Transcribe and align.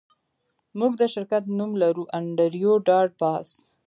موږ 0.79 0.91
د 0.97 1.03
شرکت 1.13 1.43
نوم 1.57 1.71
لرو 1.81 2.03
انډریو 2.17 2.73
ډاټ 2.87 3.09
باس 3.21 3.49